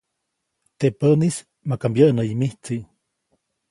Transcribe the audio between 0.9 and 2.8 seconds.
päʼnis maka mbyäʼnäyi mijtsi.